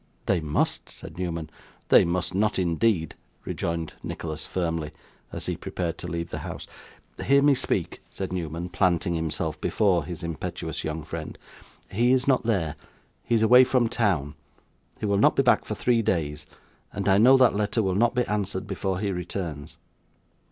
[0.25, 1.47] 'They must,' said Newman.
[1.89, 3.13] 'They must not, indeed,'
[3.45, 4.89] rejoined Nicholas firmly,
[5.31, 6.65] as he prepared to leave the house.
[7.23, 11.37] 'Hear me speak,' said Newman, planting himself before his impetuous young friend.
[11.91, 12.75] 'He is not there.
[13.23, 14.33] He is away from town.
[14.99, 16.47] He will not be back for three days;
[16.91, 19.77] and I know that letter will not be answered before he returns.